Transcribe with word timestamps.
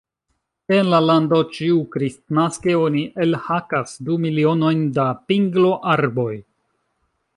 En 0.75 0.87
la 0.93 0.99
lando 1.07 1.41
ĉiukristnaske 1.57 2.75
oni 2.85 3.03
elhakas 3.25 3.93
du 4.09 4.17
milionojn 4.25 4.83
da 4.97 5.07
pingloarboj. 5.29 6.31